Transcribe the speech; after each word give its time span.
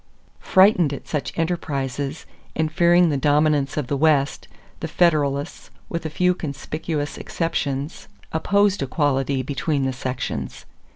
Frightened 0.39 0.93
at 0.93 1.07
such 1.07 1.31
enterprises 1.37 2.25
and 2.55 2.71
fearing 2.71 3.09
the 3.09 3.17
dominance 3.17 3.77
of 3.77 3.85
the 3.85 3.95
West, 3.95 4.47
the 4.79 4.87
Federalists, 4.87 5.69
with 5.89 6.07
a 6.07 6.09
few 6.09 6.33
conspicuous 6.33 7.19
exceptions, 7.19 8.07
opposed 8.31 8.81
equality 8.81 9.43
between 9.43 9.83
the 9.85 9.93
sections. 9.93 10.65